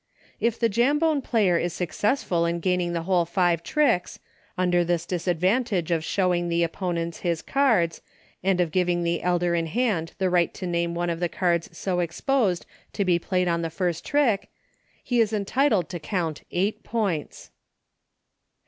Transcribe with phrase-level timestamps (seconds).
[0.39, 4.17] If the Jambone player is successful in gaining the* whole five tricks,—
[4.57, 8.01] under this disadvantage of showing the opponents his cards,
[8.43, 11.69] and of giving the elder in hand the right to name one of the cards
[11.77, 14.49] so exposed to be played on the first trick,—
[15.03, 17.51] he is entitled to count eight points.